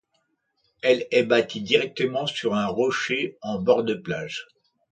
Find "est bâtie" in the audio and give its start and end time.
1.11-1.61